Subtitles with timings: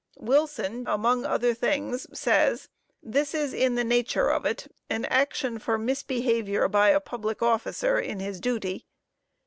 [0.17, 2.69] Wilson, J., among other things, says:
[3.03, 7.99] "This is in the nature of it, an action for misbehavior by a public officer
[7.99, 8.87] in his duty.